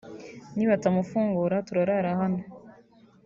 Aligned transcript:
nibatamufungura 0.55 1.55
turara 1.67 2.09
hano 2.19 2.41